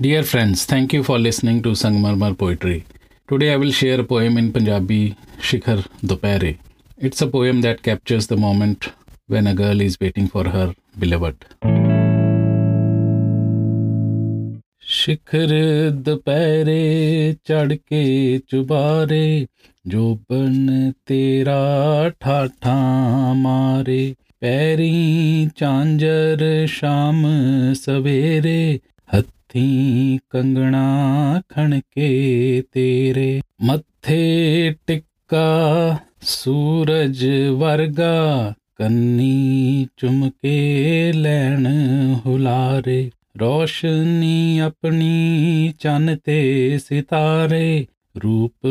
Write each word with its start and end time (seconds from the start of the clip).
Dear 0.00 0.22
friends, 0.22 0.64
thank 0.64 0.94
you 0.94 1.02
for 1.04 1.18
listening 1.18 1.62
to 1.62 1.70
Sangmarmar 1.70 2.36
Poetry. 2.38 2.86
Today 3.28 3.52
I 3.52 3.56
will 3.56 3.70
share 3.70 4.00
a 4.00 4.04
poem 4.04 4.38
in 4.38 4.50
Punjabi, 4.50 5.14
Shikhar 5.38 5.86
Dopare. 6.02 6.58
It's 6.98 7.20
a 7.20 7.26
poem 7.26 7.60
that 7.60 7.82
captures 7.82 8.26
the 8.26 8.36
moment 8.36 8.88
when 9.28 9.46
a 9.46 9.54
girl 9.54 9.80
is 9.80 9.98
waiting 10.00 10.28
for 10.28 10.44
her 10.48 10.74
beloved. 10.98 11.44
ਸ਼ਿਖਰ 14.90 15.50
ਦੁਪਹਿਰੇ 16.04 17.34
ਚੜ 17.44 17.72
ਕੇ 17.74 18.38
ਚੁਬਾਰੇ 18.48 19.46
ਜੋਬਨ 19.86 20.92
ਤੇਰਾ 21.06 22.10
ਠਾਠਾ 22.20 22.74
ਮਾਰੇ 23.36 24.14
ਪੈਰੀ 24.40 25.48
ਚਾਂਜਰ 25.56 26.44
ਸ਼ਾਮ 26.68 27.22
ਸਵੇਰੇ 27.74 28.78
ਹੱਥ 29.14 29.26
ਕੰਗਣਾ 30.30 31.42
ਖਣਕੇ 31.48 32.62
ਤੇਰੇ। 32.72 33.40
ਮੱਥੇ 33.62 34.74
ਟਿੱਕਾ 34.86 35.96
ਸੂਰਜ 36.22 37.26
ਵਰਗਾ, 37.56 38.54
ਕੰਨੀ 38.76 39.86
ਚੁਮਕੇ 39.96 41.12
ਲੈਣ 41.12 41.68
ਹੁਲਾਰੇ। 42.26 43.10
ਰੋਸ਼ਨੀ 43.40 44.58
ਆਪਣੀ 44.58 45.72
ਚੰਨ 45.78 46.16
ਤੇ 46.24 46.78
ਸਿਤਾਰੇ, 46.88 47.86
ਰੂਪ 48.24 48.68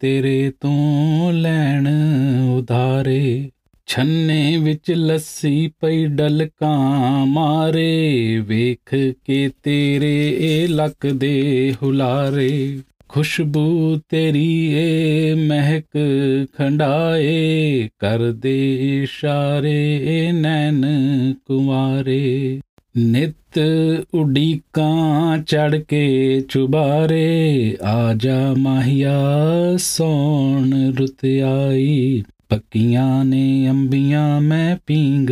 ਤੇਰੇ 0.00 0.52
ਤੋਂ 0.60 1.32
ਲੈਣ 1.32 1.88
ਉਧਾਰੇ। 2.56 3.50
ਛੰਨੇ 3.88 4.56
ਵਿੱਚ 4.56 4.90
ਲੱਸੀ 4.90 5.70
ਪਈ 5.80 6.04
ਡਲਕਾਂ 6.06 7.26
ਮਾਰੇ, 7.26 8.38
ਵੇਖ 8.38 8.94
ਕੇ 9.24 9.48
ਤੇਰੇ 9.62 10.36
ਇਹ 10.40 10.68
ਲੱਕ 10.68 11.06
ਦੇ 11.06 11.74
ਹੁਲਾਰੇ। 11.82 12.78
ਖੁਸ਼ਬੂ 13.08 13.98
ਤੇਰੀ 14.08 14.72
ਏ 14.74 15.34
ਮਹਿਕ 15.34 15.98
ਖੰਡਾਏ, 16.58 17.88
ਕਰਦੇ 17.98 18.56
ਇਸ਼ਾਰੇ 19.02 20.32
ਨੈਣ 20.32 20.84
ਕੁਮਾਰੇ 21.46 22.60
ਨਿਤ 22.96 23.58
ਉਡੀਕਾਂ 24.14 25.38
ਚੜ 25.38 25.76
ਕੇ 25.78 26.40
ਚੁਬਾਰੇ, 26.48 27.76
ਆ 27.82 28.14
ਜਾ 28.14 28.54
ਮਾਹੀਆ 28.58 29.18
ਸੋਣ 29.78 30.72
ਰੁੱਤ 30.98 31.24
ਆਈ 31.46 32.22
ਪੱਕੀਆਂ 32.48 33.24
ਨੇ 33.24 33.70
ਅੰਬੀਆਂ 33.70 34.40
ਮੈਂ 34.40 34.76
ਪੀਂਗ 34.86 35.28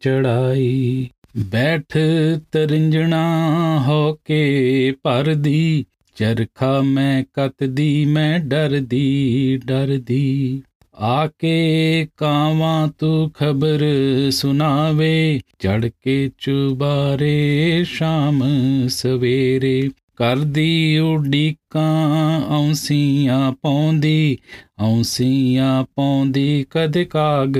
ਚੜਾਈ। 0.00 1.08
ਬੈਠ 1.36 1.96
ਤਰਿੰਜਣਾ 2.52 3.24
ਹੋ 3.88 4.18
ਕੇ 4.24 4.94
ਭਰਦੀ, 5.02 5.84
ਚਰਖਾ 6.16 6.80
ਮੈਂ 6.80 7.24
ਕੱਤਦੀ, 7.34 8.04
ਮੈਂ 8.04 8.38
ਡਰਦੀ 8.38 9.60
ਡਰਦੀ। 9.66 10.62
ਆ 10.94 11.26
ਕੇ 11.26 12.06
ਕਾਵਾਂ 12.16 12.88
ਤੂੰ 12.98 13.30
ਖਬਰ 13.30 13.84
ਸੁਣਾਵੇ 14.30 15.40
ਚੜ 15.58 15.90
ਕੇ 16.02 16.30
ਚੁਬਾਰੇ 16.38 17.84
ਸ਼ਾਮ 17.84 18.42
ਸਵੇਰੇ। 18.88 19.90
ਕਰਦੀ 20.16 20.98
ਉਡੀਕਾਂ, 20.98 22.42
ਔਂਸੀਆਂ 22.42 23.52
ਪਾਉਂਦੀ 23.52 24.38
ਔਂਸੀਆਂ 24.80 25.84
ਪਾਉਂਦੀ, 25.94 26.64
ਕਦ 26.70 27.02
ਕਾਗ 27.02 27.56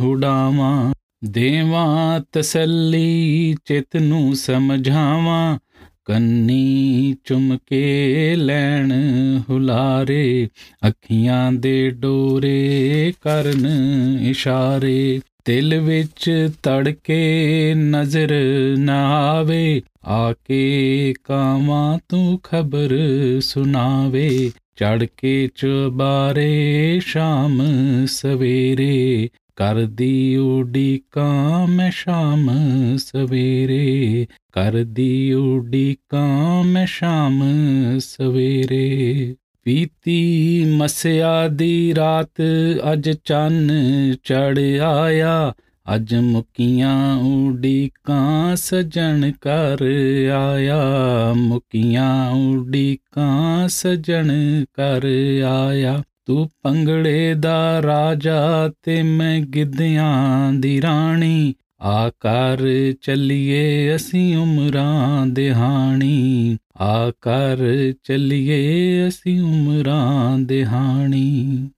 ਹੁਡਾਵਾਂ 0.00 0.94
ਦੇਵਾਂ 1.24 2.20
ਤਸੱਲੀ, 2.32 3.56
ਚਿਤ 3.64 3.96
ਨੂੰ 3.96 4.36
ਸਮਝਾਵਾਂ, 4.36 5.58
ਕੰਨੀ 6.04 7.16
ਚੁੰਮ 7.24 7.58
ਕੇ 7.66 8.36
ਲੈਣ 8.36 8.92
ਹੁਲਾਰੇ, 9.50 10.48
ਅੱਖੀਆਂ 10.88 11.52
ਦੇ 11.52 11.90
ਡੋਰੇ 11.90 13.12
ਕਰਨ 13.20 13.66
ਇਸ਼ਾਰੇ। 14.22 15.20
ਦਿਲ 15.48 15.80
ਵਿੱਚ 15.80 16.50
ਤੜਕੇ 16.62 17.74
ਨਜ਼ਰ 17.76 18.34
ਨਾ 18.78 19.18
ਆਵੇ 19.18 19.82
ਆ 20.04 20.32
ਕੇ 20.32 21.14
ਕਾਵਾਂ 21.24 21.98
ਤੂੰ 22.08 22.40
ਖਬਰ 22.42 22.96
ਸੁਣਾਵੇ। 23.40 24.50
ਚੜ 24.76 25.06
ਕੇ 25.16 25.48
ਚਬਾਰੇ 25.54 27.00
ਸ਼ਾਮ 27.04 27.62
ਸਵੇਰੇ, 28.06 29.28
ਕਰਦੀ 29.56 30.36
ਉਡੀਕਾਂ 30.36 31.66
ਮੈਂ 31.66 31.90
ਸ਼ਾਮ 31.90 32.50
ਸਵੇਰੇ, 32.96 34.26
ਕਰਦੀ 34.52 35.32
ਉਡੀਕਾਂ 35.32 36.64
ਮੈਂ 36.64 36.86
ਸ਼ਾਮ 36.86 37.44
ਸਵੇਰੇ। 37.98 39.34
ਪੀਤੀ 39.68 40.64
ਮਸਿਆ 40.64 41.48
ਦੀ 41.48 41.94
ਰਾਤ 41.94 42.42
ਅੱਜ 42.92 43.10
ਚੰਨ 43.24 43.70
ਚੜ 44.24 44.58
ਆਇਆ। 44.80 45.52
ਅੱਜ 45.94 46.14
ਮੁਕੀਆਂ 46.14 47.16
ਉਡੀਕਾਂ 47.16 48.56
ਸਜਣ 48.56 49.32
ਕਰ 49.40 49.84
ਆਇਆ। 50.36 50.84
ਮੁਕੀਆਂ 51.36 52.30
ਉਡੀਕਾਂ 52.30 53.68
ਸਜਣ 53.68 54.30
ਕਰ 54.74 55.06
ਆਇਆ। 55.46 56.02
ਤੂੰ 56.26 56.50
ਪੰਗੜੇ 56.62 57.34
ਦਾ 57.34 57.82
ਰਾਜਾ 57.82 58.70
ਤੇ 58.82 59.02
ਮੈਂ 59.02 59.40
ਗਿੱਧਿਆਂ 59.40 60.52
ਦੀ 60.52 60.82
ਰਾਣੀ। 60.82 61.54
ਆ 61.80 62.10
ਕਰ 62.10 62.58
ਚੱਲੀਏ 63.00 63.96
ਅਸੀਂ 63.96 64.36
ਉਮਰਾਂ 64.36 65.26
ਦੇ 65.26 65.54
ਹਾਣੀ। 65.54 66.56
ਆ 66.81 67.11
ਕਰ 67.21 67.57
ਚੱਲੀਏ 68.03 69.07
ਅਸੀਂ 69.07 69.41
ਉਮਰਾਂ 69.41 70.37
ਦੇ 70.39 70.65
ਹਾਣੀ 70.65 71.69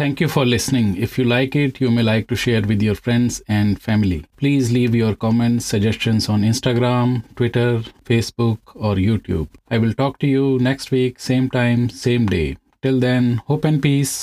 Thank 0.00 0.20
you 0.20 0.28
for 0.28 0.42
listening. 0.46 0.90
If 0.96 1.18
you 1.18 1.24
like 1.24 1.56
it, 1.56 1.80
you 1.80 1.90
may 1.90 2.04
like 2.08 2.28
to 2.28 2.36
share 2.36 2.60
with 2.62 2.80
your 2.80 2.94
friends 2.94 3.38
and 3.48 3.80
family. 3.86 4.18
Please 4.36 4.70
leave 4.70 4.94
your 4.94 5.16
comments, 5.16 5.66
suggestions 5.66 6.28
on 6.28 6.42
Instagram, 6.42 7.24
Twitter, 7.34 7.82
Facebook, 8.04 8.76
or 8.76 8.94
YouTube. 8.94 9.48
I 9.68 9.78
will 9.78 9.94
talk 9.94 10.20
to 10.20 10.28
you 10.28 10.46
next 10.60 10.92
week, 10.92 11.18
same 11.18 11.50
time, 11.50 11.88
same 11.88 12.26
day. 12.26 12.46
Till 12.80 13.00
then, 13.00 13.42
hope 13.48 13.64
and 13.64 13.82
peace. 13.82 14.16